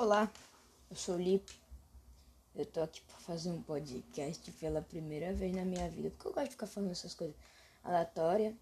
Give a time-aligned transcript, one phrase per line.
[0.00, 0.30] Olá,
[0.88, 1.60] eu sou o Lipe.
[2.54, 6.32] Eu tô aqui pra fazer um podcast pela primeira vez na minha vida, porque eu
[6.32, 7.34] gosto de ficar falando essas coisas
[7.82, 8.54] aleatórias.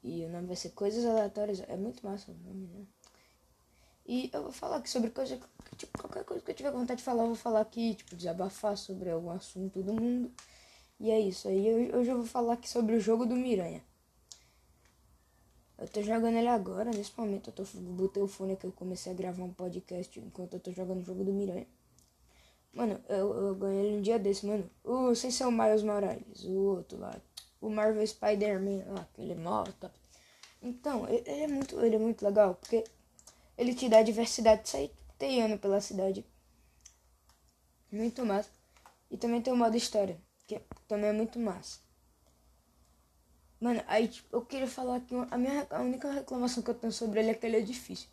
[0.00, 1.60] E o nome vai ser Coisas Aleatórias.
[1.66, 2.86] É muito massa o nome, né?
[4.06, 5.40] E eu vou falar aqui sobre coisa,
[5.76, 8.76] tipo, qualquer coisa que eu tiver vontade de falar, eu vou falar aqui, tipo, desabafar
[8.76, 10.32] sobre algum assunto do mundo.
[11.00, 11.48] E é isso.
[11.48, 13.82] Aí hoje eu vou falar aqui sobre o jogo do Miranha.
[15.80, 19.12] Eu tô jogando ele agora, nesse momento eu tô botei o fone que eu comecei
[19.12, 21.66] a gravar um podcast enquanto eu tô jogando o jogo do Miranha.
[22.74, 24.70] Mano, eu, eu ganhei ele um dia desse, mano.
[24.84, 27.18] O sem ser o Miles Morales, o outro lá.
[27.62, 29.98] O Marvel Spider-Man lá, aquele mó top.
[30.62, 32.84] Então, ele, ele, é muito, ele é muito legal, porque
[33.56, 36.26] ele te dá diversidade de sair teando pela cidade.
[37.90, 38.50] Muito massa.
[39.10, 41.80] E também tem o modo história, que também é muito massa.
[43.60, 46.92] Mano, aí tipo, eu queria falar que a, minha, a única reclamação que eu tenho
[46.92, 48.08] sobre ele é que ele é difícil.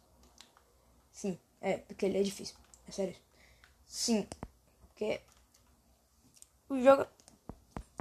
[1.12, 2.56] Sim, é, porque ele é difícil.
[2.88, 3.16] É sério.
[3.86, 4.28] Sim,
[4.90, 5.22] porque
[6.70, 7.06] o jogo.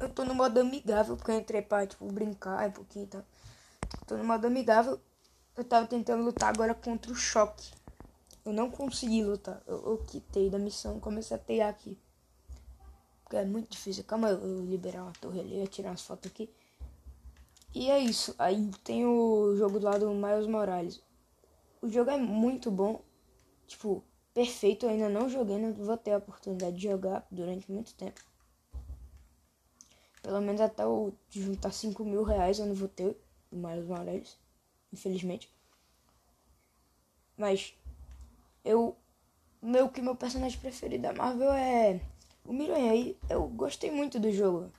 [0.03, 3.25] Eu tô no modo amigável, porque eu entrei pra, tipo, brincar um pouquinho e tal.
[4.07, 5.01] Tô no modo amigável.
[5.57, 7.73] Eu tava tentando lutar agora contra o choque.
[8.45, 9.63] Eu não consegui lutar.
[9.67, 11.97] Eu, eu quitei da missão comecei a tear aqui.
[13.23, 14.05] Porque é muito difícil.
[14.05, 16.51] Calma, eu, eu liberar uma torre ali, eu tirar umas fotos aqui.
[17.77, 18.35] E é isso.
[18.39, 21.03] Aí tem o jogo do lado do Miles Morales.
[21.83, 23.03] O jogo é muito bom.
[23.67, 24.03] Tipo,
[24.33, 24.87] perfeito.
[24.87, 28.19] Eu ainda não joguei, não vou ter a oportunidade de jogar durante muito tempo.
[30.23, 33.15] Pelo menos até eu juntar 5 mil reais eu não vou ter
[33.53, 34.39] o Miles Morales.
[34.91, 35.53] Infelizmente.
[37.37, 37.75] Mas
[38.65, 38.97] eu.
[39.61, 42.01] Meu que meu personagem preferido da Marvel é
[42.43, 42.93] o Miranha.
[42.93, 44.73] aí eu gostei muito do jogo.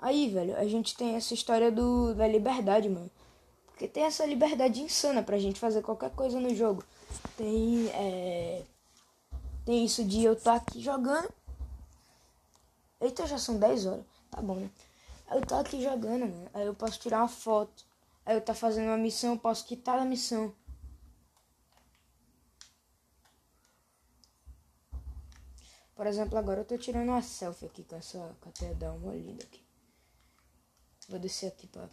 [0.00, 3.10] Aí, velho, a gente tem essa história do, da liberdade, mano.
[3.66, 6.82] Porque tem essa liberdade insana pra gente fazer qualquer coisa no jogo.
[7.36, 8.62] Tem, é...
[9.64, 11.28] Tem isso de eu estar tá aqui jogando.
[12.98, 14.04] Eita, já são 10 horas.
[14.30, 14.70] Tá bom, né?
[15.30, 16.50] Eu tô aqui jogando, mano.
[16.54, 17.84] Aí eu posso tirar uma foto.
[18.24, 20.54] Aí eu tá fazendo uma missão, eu posso quitar a missão.
[25.94, 29.69] Por exemplo, agora eu tô tirando uma selfie aqui com essa catedral molida aqui.
[31.10, 31.88] Vou descer aqui pra.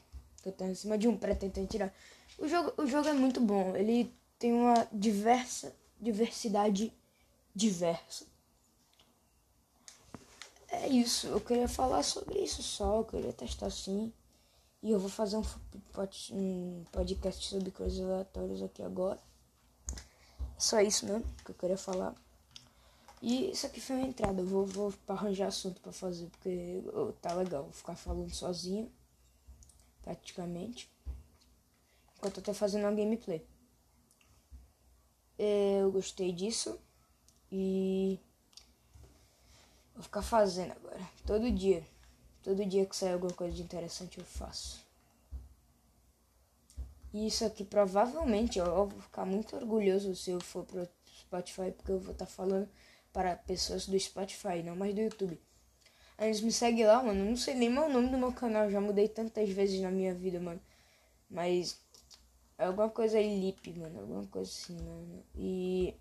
[0.45, 1.93] Eu tô em cima de um prédio tentando tirar.
[2.37, 3.75] O jogo, o jogo é muito bom.
[3.75, 5.75] Ele tem uma diversa.
[5.99, 6.93] Diversidade
[7.55, 8.27] diversa.
[10.69, 11.25] É isso.
[11.27, 12.97] Eu queria falar sobre isso só.
[12.97, 14.13] Eu queria testar assim.
[14.83, 19.19] E eu vou fazer um, podcast sobre coisas aleatórias aqui agora.
[20.59, 22.13] Só isso mesmo que eu queria falar.
[23.19, 24.39] E isso aqui foi uma entrada.
[24.39, 26.83] Eu vou, vou arranjar assunto para fazer, porque
[27.19, 27.63] tá legal.
[27.63, 28.91] Vou ficar falando sozinho
[30.07, 30.89] praticamente.
[32.17, 33.45] Enquanto eu tô fazendo uma gameplay.
[35.37, 36.79] Eu gostei disso.
[37.51, 38.19] E
[39.93, 41.07] vou ficar fazendo agora.
[41.25, 41.85] Todo dia.
[42.41, 44.85] Todo dia que sair alguma coisa de interessante eu faço.
[47.13, 50.87] E isso aqui provavelmente eu vou ficar muito orgulhoso se eu for pro
[51.19, 52.69] Spotify, porque eu vou estar tá falando
[53.11, 55.39] para pessoas do Spotify, não mais do YouTube.
[56.19, 57.23] Eles me seguem lá, mano.
[57.25, 58.69] Não sei nem o nome do meu canal.
[58.69, 60.59] Já mudei tantas vezes na minha vida, mano.
[61.29, 61.79] Mas.
[62.57, 63.99] É alguma coisa aí, Lip, mano.
[63.99, 65.23] Alguma coisa assim, mano.
[65.35, 65.93] E.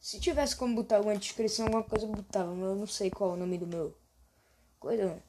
[0.00, 3.30] Se tivesse como botar alguma descrição, alguma coisa eu botava, mas eu não sei qual
[3.30, 3.96] é o nome do meu.
[4.80, 5.22] Coisa, mano.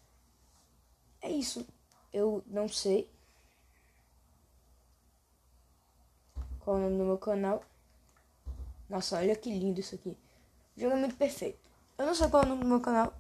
[1.22, 1.66] É isso.
[2.12, 3.08] Eu não sei.
[6.60, 7.64] Qual é o nome do meu canal.
[8.90, 10.18] Nossa, olha que lindo isso aqui.
[10.76, 11.73] Jogo é muito perfeito.
[12.04, 13.14] Eu não sei qual é o nome do meu canal.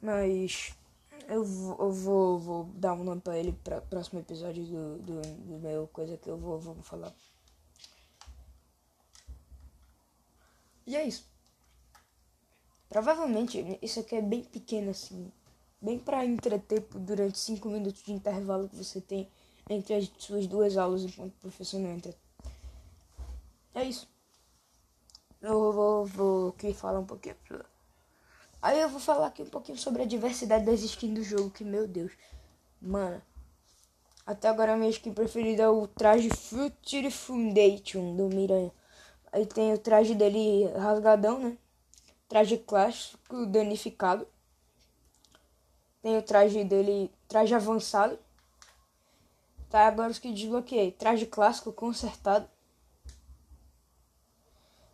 [0.00, 0.74] Mas
[1.28, 5.20] eu vou, eu vou, vou dar um nome pra ele para próximo episódio do, do,
[5.20, 7.12] do, meu coisa que eu vou, vou falar.
[10.86, 11.28] E é isso.
[12.88, 15.30] Provavelmente isso aqui é bem pequeno assim.
[15.78, 19.28] Bem para entreter durante 5 minutos de intervalo que você tem
[19.68, 22.14] entre as suas duas aulas enquanto o professor não entra.
[23.74, 24.15] É isso.
[26.54, 27.36] Vou, falar um pouquinho.
[28.60, 31.64] Aí eu vou falar aqui um pouquinho sobre a diversidade das skins do jogo, que
[31.64, 32.12] meu Deus.
[32.80, 33.22] Mano.
[34.26, 38.72] Até agora a minha skin preferida é o traje Future Foundation do Miranha.
[39.30, 41.56] Aí tem o traje dele rasgadão, né?
[42.28, 44.26] Traje clássico danificado.
[46.02, 48.18] Tem o traje dele, traje avançado.
[49.70, 50.90] Tá, agora os que desbloqueei.
[50.90, 52.48] Traje clássico consertado.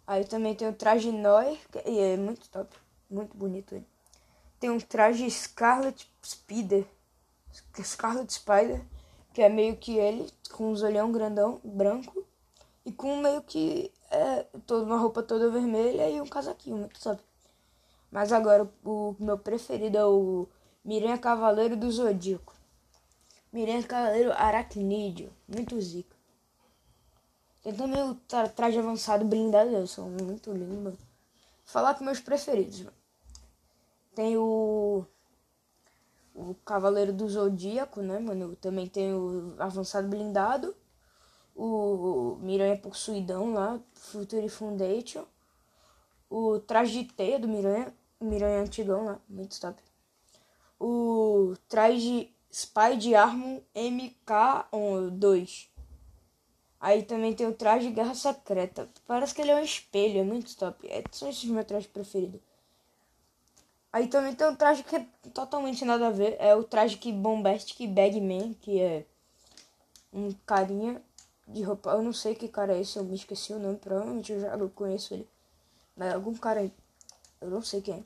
[0.06, 2.74] Aí também tem o traje Noir, que é muito top,
[3.10, 3.86] muito bonito ele.
[4.58, 6.86] Tem um traje Scarlet Spider,
[7.82, 8.84] Scarlet Spider,
[9.32, 12.24] que é meio que ele, com os olhão grandão, branco.
[12.84, 17.20] E com meio que é, toda uma roupa toda vermelha e um casaquinho, muito sabe?
[18.10, 20.48] Mas agora o, o meu preferido é o
[20.84, 22.54] Miranha Cavaleiro do Zodíaco.
[23.52, 26.16] Miranha Cavaleiro Aracnídeo, muito zica.
[27.62, 30.98] Tem também o tra traje avançado blindado, são muito lindos, mano.
[31.64, 32.96] Falar com meus preferidos, mano.
[34.14, 35.06] Tem o.
[36.34, 38.56] O Cavaleiro do Zodíaco, né, mano?
[38.56, 40.74] Também tem o Avançado Blindado.
[41.54, 45.26] O Miranha Possuidão lá, Future Foundation.
[46.30, 47.94] O Traje de Teia do Miranha.
[48.20, 49.80] Miranha Antigão lá, muito top.
[50.80, 55.68] O Traje Spy de Armor MK2.
[56.82, 58.88] Aí também tem o traje de Guerra Secreta.
[59.06, 60.84] Parece que ele é um espelho, é muito top.
[60.88, 62.40] É, são esses meus trajes preferidos.
[63.92, 66.36] Aí também tem um traje que é totalmente nada a ver.
[66.40, 69.06] É o traje que Bombastic Bagman, que é
[70.12, 71.00] um carinha
[71.46, 71.90] de roupa.
[71.90, 73.76] Eu não sei que cara é esse, eu me esqueci o nome.
[73.76, 75.28] Provavelmente eu já eu conheço ele.
[75.96, 76.68] Mas algum cara.
[77.40, 78.02] Eu não sei quem é.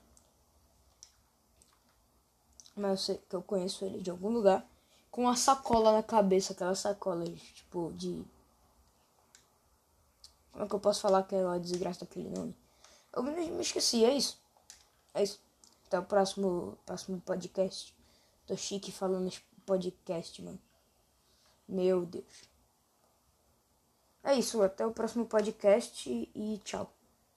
[2.77, 4.69] Mas eu sei que eu conheço ele de algum lugar.
[5.11, 8.23] Com uma sacola na cabeça, aquela sacola, tipo, de
[10.57, 12.57] como é que eu posso falar que é a desgraça daquele nome?
[13.13, 14.41] Eu me, esqueci, é isso.
[15.13, 15.39] É isso.
[15.87, 17.95] Até o próximo, próximo podcast.
[18.47, 19.31] Tô chique falando
[19.67, 20.59] podcast, mano.
[21.69, 22.49] Meu Deus.
[24.25, 26.96] É isso, até o próximo podcast e tchau.